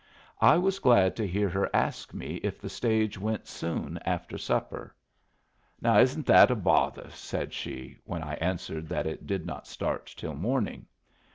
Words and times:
I 0.41 0.57
was 0.57 0.79
glad 0.79 1.15
to 1.17 1.27
hear 1.27 1.47
her 1.49 1.69
ask 1.75 2.11
me 2.11 2.37
if 2.37 2.59
the 2.59 2.71
stage 2.71 3.19
went 3.19 3.45
soon 3.45 3.99
after 4.03 4.35
supper. 4.35 4.95
"Now 5.79 5.99
isn't 5.99 6.25
that 6.25 6.49
a 6.49 6.55
bother?" 6.55 7.11
said 7.11 7.53
she, 7.53 7.99
when 8.03 8.23
I 8.23 8.33
answered 8.37 8.89
that 8.89 9.05
it 9.05 9.27
did 9.27 9.45
not 9.45 9.67
start 9.67 10.07
till 10.17 10.33
morning. 10.33 10.87